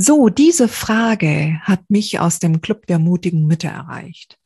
So, 0.00 0.28
diese 0.28 0.68
Frage 0.68 1.58
hat 1.62 1.90
mich 1.90 2.20
aus 2.20 2.38
dem 2.38 2.60
Club 2.60 2.86
der 2.86 3.00
mutigen 3.00 3.48
Mütter 3.48 3.70
erreicht. 3.70 4.38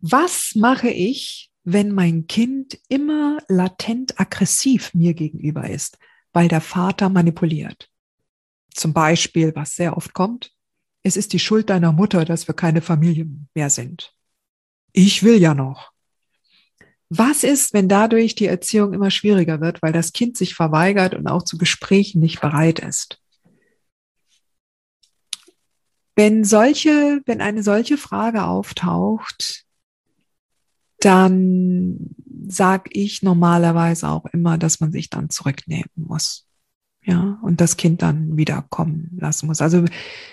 Was 0.00 0.56
mache 0.56 0.90
ich, 0.90 1.52
wenn 1.62 1.92
mein 1.92 2.26
Kind 2.26 2.80
immer 2.88 3.38
latent 3.46 4.18
aggressiv 4.18 4.92
mir 4.92 5.14
gegenüber 5.14 5.70
ist, 5.70 5.98
weil 6.32 6.48
der 6.48 6.60
Vater 6.60 7.10
manipuliert? 7.10 7.92
Zum 8.74 8.92
Beispiel, 8.92 9.54
was 9.54 9.76
sehr 9.76 9.96
oft 9.96 10.14
kommt, 10.14 10.50
es 11.04 11.16
ist 11.16 11.32
die 11.32 11.38
Schuld 11.38 11.70
deiner 11.70 11.92
Mutter, 11.92 12.24
dass 12.24 12.48
wir 12.48 12.56
keine 12.56 12.82
Familie 12.82 13.28
mehr 13.54 13.70
sind. 13.70 14.16
Ich 14.92 15.22
will 15.22 15.40
ja 15.40 15.54
noch. 15.54 15.92
Was 17.08 17.44
ist, 17.44 17.72
wenn 17.72 17.88
dadurch 17.88 18.34
die 18.34 18.46
Erziehung 18.46 18.94
immer 18.94 19.12
schwieriger 19.12 19.60
wird, 19.60 19.80
weil 19.80 19.92
das 19.92 20.12
Kind 20.12 20.36
sich 20.36 20.56
verweigert 20.56 21.14
und 21.14 21.28
auch 21.28 21.44
zu 21.44 21.56
Gesprächen 21.56 22.20
nicht 22.20 22.40
bereit 22.40 22.80
ist? 22.80 23.20
Wenn 26.18 26.42
solche, 26.42 27.22
wenn 27.26 27.40
eine 27.40 27.62
solche 27.62 27.96
Frage 27.96 28.42
auftaucht, 28.42 29.64
dann 30.98 32.16
sage 32.48 32.90
ich 32.92 33.22
normalerweise 33.22 34.08
auch 34.08 34.26
immer, 34.32 34.58
dass 34.58 34.80
man 34.80 34.90
sich 34.90 35.10
dann 35.10 35.30
zurücknehmen 35.30 35.92
muss. 35.94 36.48
Ja, 37.04 37.38
und 37.42 37.60
das 37.60 37.76
Kind 37.76 38.02
dann 38.02 38.36
wieder 38.36 38.66
kommen 38.68 39.16
lassen 39.20 39.46
muss. 39.46 39.60
Also 39.60 39.84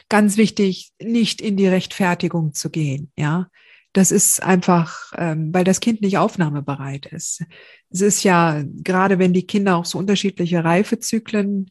ganz 0.09 0.38
wichtig, 0.38 0.92
nicht 1.00 1.39
in 1.39 1.55
die 1.55 1.67
Rechtfertigung 1.67 2.53
zu 2.55 2.72
gehen. 2.72 3.11
Ja, 3.16 3.49
das 3.94 4.09
ist 4.09 4.42
einfach, 4.42 5.14
ähm, 5.16 5.53
weil 5.53 5.66
das 5.66 5.81
Kind 5.81 6.02
nicht 6.02 6.17
aufnahmebereit 6.17 7.05
ist. 7.05 7.44
Es 7.92 8.02
ist 8.02 8.23
ja, 8.23 8.64
gerade 8.77 9.20
wenn 9.20 9.33
die 9.33 9.45
Kinder 9.45 9.77
auch 9.77 9.86
so 9.86 9.99
unterschiedliche 9.99 10.64
Reifezyklen 10.64 11.70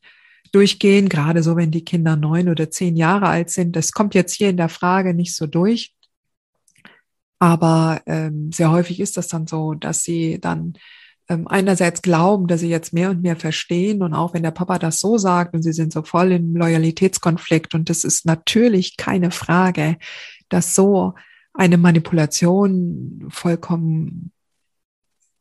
durchgehen, 0.53 1.09
gerade 1.09 1.42
so, 1.42 1.56
wenn 1.56 1.70
die 1.70 1.84
Kinder 1.84 2.17
neun 2.17 2.48
oder 2.48 2.70
zehn 2.70 2.97
Jahre 2.97 3.27
alt 3.27 3.50
sind. 3.50 3.75
Das 3.77 3.92
kommt 3.92 4.14
jetzt 4.14 4.34
hier 4.34 4.50
in 4.50 4.56
der 4.56 4.69
Frage 4.69 5.14
nicht 5.14 5.34
so 5.34 5.47
durch. 5.47 5.95
Aber 7.39 8.00
ähm, 8.06 8.53
sehr 8.53 8.70
häufig 8.70 9.00
ist 9.00 9.17
das 9.17 9.28
dann 9.28 9.47
so, 9.47 9.75
dass 9.75 10.03
sie 10.03 10.41
dann 10.41 10.75
ähm, 11.28 11.48
einerseits 11.48 12.03
glauben, 12.03 12.47
dass 12.47 12.61
sie 12.61 12.69
jetzt 12.69 12.92
mehr 12.92 13.11
und 13.11 13.22
mehr 13.22 13.37
verstehen 13.37 14.03
und 14.03 14.15
auch 14.15 14.34
wenn 14.34 14.42
der 14.42 14.50
Papa 14.50 14.78
das 14.78 15.00
so 15.00 15.19
sagt 15.19 15.55
und 15.55 15.62
sie 15.62 15.72
sind 15.72 15.92
so 15.92 16.03
voll 16.03 16.33
im 16.33 16.55
Loyalitätskonflikt 16.55 17.75
und 17.75 17.89
das 17.91 18.05
ist 18.05 18.26
natürlich 18.26 18.97
keine 18.97 19.31
Frage, 19.31 19.97
dass 20.49 20.75
so 20.75 21.15
eine 21.55 21.78
Manipulation 21.78 23.26
vollkommen 23.31 24.32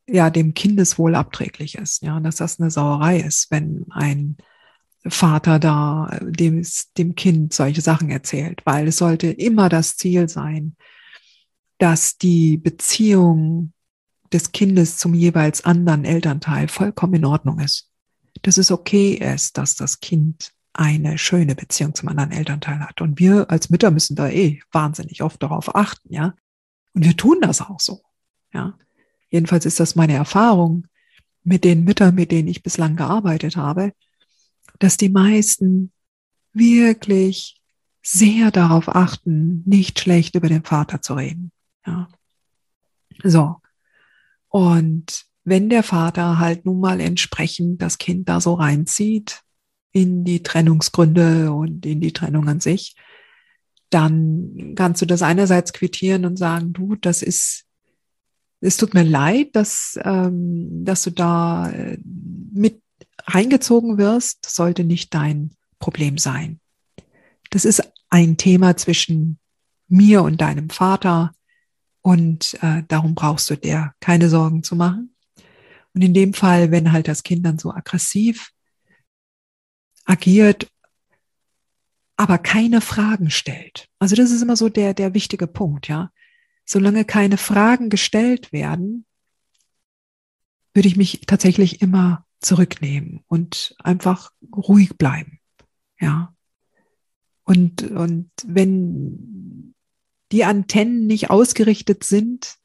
ja 0.07 0.29
dem 0.29 0.53
Kindeswohl 0.53 1.15
abträglich 1.15 1.75
ist, 1.75 2.01
ja, 2.03 2.19
dass 2.19 2.37
das 2.37 2.59
eine 2.59 2.71
Sauerei 2.71 3.19
ist, 3.19 3.51
wenn 3.51 3.85
ein 3.89 4.37
Vater 5.05 5.59
da 5.59 6.19
dem, 6.21 6.65
dem 6.97 7.15
Kind 7.15 7.53
solche 7.53 7.81
Sachen 7.81 8.09
erzählt, 8.09 8.61
weil 8.65 8.87
es 8.87 8.97
sollte 8.97 9.27
immer 9.27 9.69
das 9.69 9.97
Ziel 9.97 10.29
sein, 10.29 10.75
dass 11.77 12.17
die 12.17 12.57
Beziehung 12.57 13.73
des 14.31 14.51
Kindes 14.51 14.97
zum 14.97 15.13
jeweils 15.13 15.65
anderen 15.65 16.05
Elternteil 16.05 16.67
vollkommen 16.67 17.15
in 17.15 17.25
Ordnung 17.25 17.59
ist. 17.59 17.89
Dass 18.41 18.57
es 18.57 18.71
okay 18.71 19.13
ist, 19.13 19.57
dass 19.57 19.75
das 19.75 19.99
Kind 19.99 20.53
eine 20.73 21.17
schöne 21.17 21.55
Beziehung 21.55 21.93
zum 21.93 22.09
anderen 22.09 22.31
Elternteil 22.31 22.79
hat. 22.79 23.01
Und 23.01 23.19
wir 23.19 23.49
als 23.51 23.69
Mütter 23.69 23.91
müssen 23.91 24.15
da 24.15 24.29
eh 24.29 24.59
wahnsinnig 24.71 25.21
oft 25.21 25.41
darauf 25.43 25.75
achten, 25.75 26.11
ja. 26.11 26.33
Und 26.93 27.05
wir 27.05 27.15
tun 27.15 27.39
das 27.41 27.61
auch 27.61 27.79
so, 27.79 28.01
ja. 28.53 28.77
Jedenfalls 29.29 29.65
ist 29.65 29.79
das 29.79 29.95
meine 29.95 30.13
Erfahrung 30.13 30.85
mit 31.43 31.63
den 31.63 31.83
Müttern, 31.83 32.15
mit 32.15 32.31
denen 32.31 32.47
ich 32.47 32.63
bislang 32.63 32.95
gearbeitet 32.95 33.55
habe, 33.55 33.93
dass 34.79 34.97
die 34.97 35.09
meisten 35.09 35.91
wirklich 36.53 37.61
sehr 38.01 38.51
darauf 38.51 38.89
achten, 38.89 39.63
nicht 39.65 39.99
schlecht 39.99 40.35
über 40.35 40.49
den 40.49 40.63
Vater 40.63 41.01
zu 41.01 41.13
reden. 41.13 41.51
Ja. 41.85 42.09
So. 43.23 43.57
Und 44.49 45.25
wenn 45.45 45.69
der 45.69 45.83
Vater 45.83 46.37
halt 46.37 46.65
nun 46.65 46.79
mal 46.79 46.99
entsprechend 46.99 47.81
das 47.81 47.97
Kind 47.97 48.29
da 48.29 48.39
so 48.39 48.53
reinzieht 48.53 49.41
in 49.91 50.23
die 50.23 50.43
Trennungsgründe 50.43 51.51
und 51.51 51.85
in 51.85 52.01
die 52.01 52.13
Trennung 52.13 52.47
an 52.47 52.59
sich, 52.59 52.95
dann 53.89 54.73
kannst 54.75 55.01
du 55.01 55.05
das 55.05 55.21
einerseits 55.21 55.71
quittieren 55.71 56.25
und 56.25 56.37
sagen, 56.37 56.73
du, 56.73 56.95
das 56.95 57.21
ist, 57.21 57.65
es 58.59 58.77
tut 58.77 58.93
mir 58.93 59.03
leid, 59.03 59.49
dass, 59.53 59.99
ähm, 60.03 60.83
dass 60.83 61.03
du 61.03 61.11
da 61.11 61.69
äh, 61.69 61.99
mit 62.03 62.82
reingezogen 63.33 63.97
wirst, 63.97 64.45
sollte 64.49 64.83
nicht 64.83 65.13
dein 65.13 65.55
Problem 65.79 66.17
sein. 66.17 66.59
Das 67.49 67.65
ist 67.65 67.83
ein 68.09 68.37
Thema 68.37 68.77
zwischen 68.77 69.39
mir 69.87 70.23
und 70.23 70.41
deinem 70.41 70.69
Vater 70.69 71.33
und 72.01 72.57
äh, 72.61 72.83
darum 72.87 73.15
brauchst 73.15 73.49
du 73.49 73.55
dir 73.55 73.93
keine 73.99 74.29
Sorgen 74.29 74.63
zu 74.63 74.75
machen. 74.75 75.15
Und 75.93 76.01
in 76.01 76.13
dem 76.13 76.33
Fall, 76.33 76.71
wenn 76.71 76.91
halt 76.91 77.07
das 77.07 77.23
Kind 77.23 77.45
dann 77.45 77.59
so 77.59 77.71
aggressiv 77.71 78.51
agiert, 80.05 80.67
aber 82.15 82.37
keine 82.37 82.81
Fragen 82.81 83.29
stellt. 83.29 83.87
Also 83.99 84.15
das 84.15 84.31
ist 84.31 84.41
immer 84.41 84.55
so 84.55 84.69
der, 84.69 84.93
der 84.93 85.13
wichtige 85.13 85.47
Punkt, 85.47 85.87
ja. 85.87 86.11
Solange 86.65 87.03
keine 87.05 87.37
Fragen 87.37 87.89
gestellt 87.89 88.53
werden, 88.53 89.05
würde 90.73 90.87
ich 90.87 90.95
mich 90.95 91.21
tatsächlich 91.27 91.81
immer 91.81 92.25
zurücknehmen 92.45 93.23
und 93.27 93.75
einfach 93.79 94.31
ruhig 94.55 94.97
bleiben. 94.97 95.39
Ja. 95.99 96.35
Und, 97.43 97.83
und 97.83 98.29
wenn 98.45 99.73
die 100.31 100.45
Antennen 100.45 101.07
nicht 101.07 101.29
ausgerichtet 101.29 102.03
sind 102.03 102.55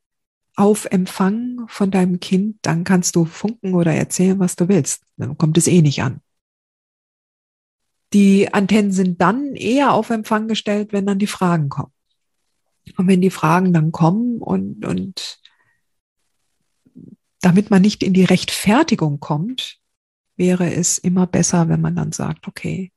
auf 0.55 0.87
Empfang 0.87 1.67
von 1.69 1.91
deinem 1.91 2.21
Kind, 2.21 2.59
dann 2.63 2.85
kannst 2.85 3.15
du 3.15 3.25
funken 3.25 3.75
oder 3.75 3.93
erzählen, 3.95 4.39
was 4.39 4.57
du 4.57 4.69
willst. 4.69 5.05
Dann 5.17 5.39
kommt 5.39 5.59
es 5.59 5.69
eh 5.69 5.83
nicht 5.83 6.03
an. 6.03 6.21
Die 8.13 8.53
Antennen 8.53 8.91
sind 8.91 9.21
dann 9.21 9.55
eher 9.55 9.93
auf 9.93 10.11
Empfang 10.11 10.49
gestellt, 10.49 10.93
wenn 10.93 11.07
dann 11.07 11.19
die 11.19 11.27
Fragen 11.27 11.69
kommen. 11.69 11.93
Und 12.97 13.07
wenn 13.07 13.21
die 13.21 13.31
Fragen 13.31 13.73
dann 13.73 13.93
kommen 13.93 14.39
und, 14.39 14.85
und 14.85 15.41
damit 17.41 17.71
man 17.71 17.83
nicht 17.83 18.03
in 18.03 18.15
die 18.15 18.25
Rechtfertigung 18.25 19.21
kommt, 19.21 19.78
wäre 20.39 20.73
es 20.73 20.99
immer 20.99 21.27
besser, 21.27 21.69
wenn 21.69 21.81
man 21.81 21.97
dann 21.97 22.13
sagt, 22.13 22.49
okay, 22.49 22.93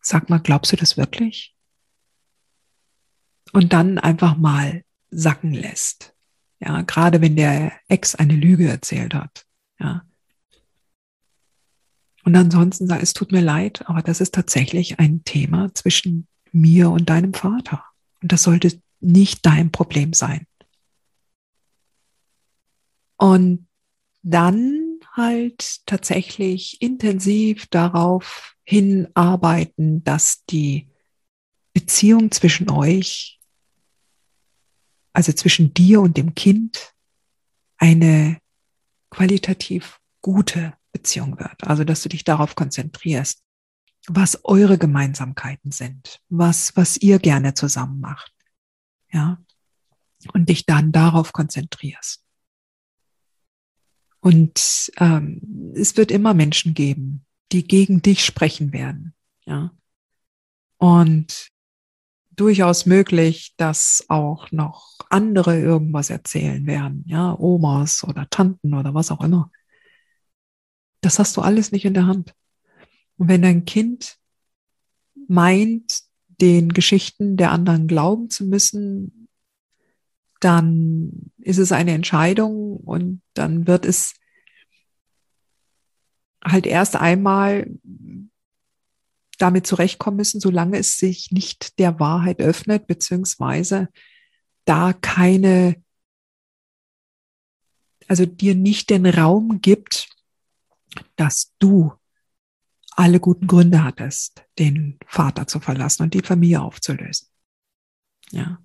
sag 0.00 0.30
mal, 0.30 0.38
glaubst 0.38 0.72
du 0.72 0.76
das 0.76 0.96
wirklich? 0.96 1.54
Und 3.52 3.72
dann 3.72 3.98
einfach 3.98 4.36
mal 4.36 4.84
sacken 5.10 5.52
lässt. 5.52 6.14
Ja, 6.60 6.82
gerade 6.82 7.20
wenn 7.20 7.36
der 7.36 7.72
Ex 7.88 8.14
eine 8.14 8.34
Lüge 8.34 8.68
erzählt 8.68 9.14
hat. 9.14 9.46
Ja. 9.78 10.04
Und 12.24 12.36
ansonsten 12.36 12.86
sagt, 12.86 13.02
es 13.02 13.14
tut 13.14 13.32
mir 13.32 13.40
leid, 13.40 13.88
aber 13.88 14.02
das 14.02 14.20
ist 14.20 14.34
tatsächlich 14.34 14.98
ein 14.98 15.24
Thema 15.24 15.72
zwischen 15.74 16.26
mir 16.52 16.90
und 16.90 17.08
deinem 17.08 17.32
Vater. 17.32 17.84
Und 18.22 18.32
das 18.32 18.42
sollte 18.42 18.80
nicht 19.00 19.46
dein 19.46 19.70
Problem 19.70 20.12
sein. 20.12 20.46
Und 23.16 23.66
dann 24.22 24.87
halt 25.18 25.84
tatsächlich 25.86 26.80
intensiv 26.80 27.66
darauf 27.66 28.56
hinarbeiten, 28.64 30.02
dass 30.04 30.44
die 30.46 30.88
Beziehung 31.74 32.30
zwischen 32.30 32.70
euch, 32.70 33.38
also 35.12 35.32
zwischen 35.32 35.74
dir 35.74 36.00
und 36.00 36.16
dem 36.16 36.34
Kind, 36.34 36.94
eine 37.76 38.38
qualitativ 39.10 40.00
gute 40.22 40.74
Beziehung 40.92 41.38
wird. 41.38 41.64
Also, 41.64 41.84
dass 41.84 42.02
du 42.02 42.08
dich 42.08 42.24
darauf 42.24 42.54
konzentrierst. 42.54 43.42
was 44.10 44.42
eure 44.44 44.78
Gemeinsamkeiten 44.78 45.70
sind, 45.70 46.20
was, 46.30 46.74
was 46.76 46.96
ihr 46.96 47.18
gerne 47.18 47.52
zusammen 47.54 48.00
macht. 48.00 48.32
Ja. 49.12 49.38
Und 50.32 50.48
dich 50.48 50.64
dann 50.64 50.92
darauf 50.92 51.32
konzentrierst. 51.32 52.24
Und 54.20 54.92
ähm, 54.98 55.72
es 55.74 55.96
wird 55.96 56.10
immer 56.10 56.34
Menschen 56.34 56.74
geben, 56.74 57.24
die 57.52 57.66
gegen 57.66 58.02
dich 58.02 58.24
sprechen 58.24 58.72
werden. 58.72 59.14
Ja. 59.46 59.72
Und 60.76 61.48
durchaus 62.38 62.86
möglich, 62.86 63.54
dass 63.56 64.04
auch 64.08 64.50
noch 64.52 64.96
andere 65.10 65.58
irgendwas 65.58 66.10
erzählen 66.10 66.66
werden, 66.66 67.04
ja, 67.06 67.36
Omas 67.38 68.04
oder 68.04 68.28
Tanten 68.30 68.74
oder 68.74 68.94
was 68.94 69.10
auch 69.10 69.22
immer. 69.22 69.50
Das 71.00 71.18
hast 71.18 71.36
du 71.36 71.40
alles 71.40 71.72
nicht 71.72 71.84
in 71.84 71.94
der 71.94 72.06
Hand. 72.06 72.34
Und 73.16 73.28
wenn 73.28 73.42
dein 73.42 73.64
Kind 73.64 74.18
meint, 75.28 76.02
den 76.40 76.72
Geschichten 76.72 77.36
der 77.36 77.50
anderen 77.50 77.88
glauben 77.88 78.30
zu 78.30 78.44
müssen, 78.44 79.17
dann 80.40 81.32
ist 81.38 81.58
es 81.58 81.72
eine 81.72 81.92
Entscheidung 81.92 82.76
und 82.78 83.22
dann 83.34 83.66
wird 83.66 83.84
es 83.84 84.14
halt 86.44 86.66
erst 86.66 86.96
einmal 86.96 87.68
damit 89.38 89.66
zurechtkommen 89.66 90.16
müssen, 90.16 90.40
solange 90.40 90.78
es 90.78 90.98
sich 90.98 91.30
nicht 91.30 91.78
der 91.78 92.00
Wahrheit 92.00 92.40
öffnet, 92.40 92.86
beziehungsweise 92.86 93.88
da 94.64 94.92
keine, 94.92 95.82
also 98.08 98.26
dir 98.26 98.54
nicht 98.54 98.90
den 98.90 99.06
Raum 99.06 99.60
gibt, 99.60 100.08
dass 101.16 101.54
du 101.58 101.92
alle 102.90 103.20
guten 103.20 103.46
Gründe 103.46 103.84
hattest, 103.84 104.44
den 104.58 104.98
Vater 105.06 105.46
zu 105.46 105.60
verlassen 105.60 106.02
und 106.02 106.14
die 106.14 106.20
Familie 106.22 106.60
aufzulösen. 106.60 107.28
Ja. 108.30 108.60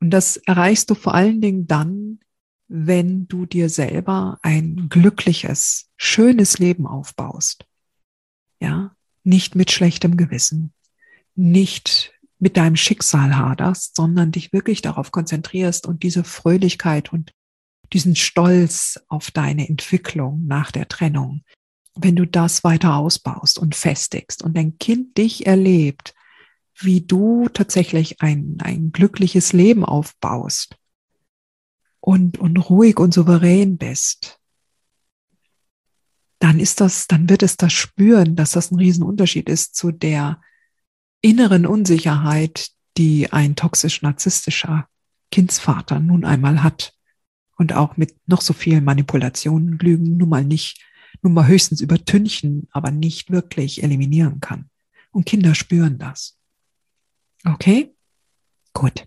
Und 0.00 0.10
das 0.10 0.38
erreichst 0.38 0.90
du 0.90 0.94
vor 0.94 1.14
allen 1.14 1.40
Dingen 1.40 1.66
dann, 1.66 2.20
wenn 2.68 3.26
du 3.28 3.46
dir 3.46 3.68
selber 3.68 4.38
ein 4.42 4.88
glückliches, 4.88 5.90
schönes 5.96 6.58
Leben 6.58 6.86
aufbaust. 6.86 7.66
Ja, 8.60 8.94
nicht 9.24 9.54
mit 9.54 9.70
schlechtem 9.70 10.16
Gewissen, 10.16 10.72
nicht 11.34 12.12
mit 12.38 12.56
deinem 12.56 12.76
Schicksal 12.76 13.36
haderst, 13.36 13.96
sondern 13.96 14.32
dich 14.32 14.52
wirklich 14.52 14.82
darauf 14.82 15.12
konzentrierst 15.12 15.86
und 15.86 16.02
diese 16.02 16.24
Fröhlichkeit 16.24 17.12
und 17.12 17.32
diesen 17.92 18.16
Stolz 18.16 19.00
auf 19.08 19.30
deine 19.30 19.68
Entwicklung 19.68 20.46
nach 20.46 20.70
der 20.70 20.88
Trennung, 20.88 21.42
wenn 21.96 22.16
du 22.16 22.26
das 22.26 22.64
weiter 22.64 22.96
ausbaust 22.96 23.58
und 23.58 23.74
festigst 23.74 24.42
und 24.42 24.56
dein 24.56 24.78
Kind 24.78 25.18
dich 25.18 25.46
erlebt, 25.46 26.14
wie 26.82 27.00
du 27.00 27.48
tatsächlich 27.48 28.20
ein, 28.20 28.58
ein 28.60 28.92
glückliches 28.92 29.52
Leben 29.52 29.84
aufbaust 29.84 30.76
und, 32.00 32.38
und 32.38 32.56
ruhig 32.56 32.98
und 32.98 33.12
souverän 33.12 33.76
bist, 33.76 34.40
dann 36.38 36.58
ist 36.58 36.80
das, 36.80 37.06
dann 37.06 37.28
wird 37.28 37.42
es 37.42 37.56
das 37.56 37.72
spüren, 37.72 38.34
dass 38.34 38.52
das 38.52 38.70
ein 38.70 38.76
Riesenunterschied 38.76 39.48
ist 39.48 39.76
zu 39.76 39.92
der 39.92 40.40
inneren 41.20 41.66
Unsicherheit, 41.66 42.70
die 42.96 43.32
ein 43.32 43.56
toxisch-narzisstischer 43.56 44.88
Kindsvater 45.30 46.00
nun 46.00 46.24
einmal 46.24 46.62
hat 46.62 46.94
und 47.56 47.74
auch 47.74 47.98
mit 47.98 48.16
noch 48.26 48.40
so 48.40 48.54
vielen 48.54 48.84
Manipulationen, 48.84 49.78
Lügen 49.78 50.16
nun 50.16 50.30
mal 50.30 50.44
nicht, 50.44 50.82
nun 51.20 51.34
mal 51.34 51.46
höchstens 51.46 51.82
übertünchen, 51.82 52.68
aber 52.72 52.90
nicht 52.90 53.30
wirklich 53.30 53.82
eliminieren 53.82 54.40
kann. 54.40 54.70
Und 55.12 55.26
Kinder 55.26 55.54
spüren 55.54 55.98
das. 55.98 56.39
Okay? 57.46 57.94
Gut. 58.74 59.04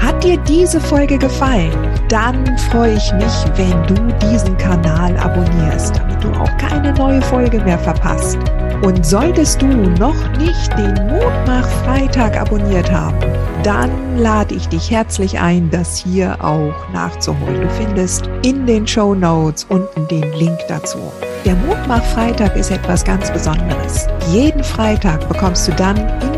Hat 0.00 0.24
dir 0.24 0.38
diese 0.38 0.80
Folge 0.80 1.18
gefallen? 1.18 1.72
Dann 2.08 2.58
freue 2.70 2.96
ich 2.96 3.12
mich, 3.12 3.44
wenn 3.56 3.86
du 3.86 3.94
diesen 4.26 4.56
Kanal 4.56 5.16
abonnierst, 5.18 5.96
damit 5.96 6.24
du 6.24 6.30
auch 6.32 6.56
keine 6.56 6.92
neue 6.94 7.20
Folge 7.22 7.60
mehr 7.60 7.78
verpasst. 7.78 8.38
Und 8.82 9.04
solltest 9.04 9.60
du 9.60 9.66
noch 9.66 10.16
nicht 10.38 10.72
den 10.78 10.94
Mutmach 11.06 11.68
Freitag 11.84 12.36
abonniert 12.36 12.90
haben, 12.90 13.18
dann 13.62 14.18
lade 14.18 14.54
ich 14.54 14.68
dich 14.68 14.90
herzlich 14.90 15.38
ein, 15.38 15.70
das 15.70 15.98
hier 15.98 16.36
auch 16.44 16.74
nachzuholen. 16.92 17.60
Du 17.60 17.70
findest 17.70 18.28
in 18.42 18.66
den 18.66 18.86
Show 18.86 19.14
Notes 19.14 19.64
unten 19.68 20.06
den 20.08 20.32
Link 20.32 20.58
dazu. 20.68 20.98
Der 21.44 21.54
Mutmach 21.54 22.04
Freitag 22.04 22.56
ist 22.56 22.70
etwas 22.70 23.04
ganz 23.04 23.30
Besonderes. 23.30 24.06
Jeden 24.30 24.62
Freitag 24.62 25.28
bekommst 25.28 25.68
du 25.68 25.72
dann 25.72 25.96
in 25.96 26.37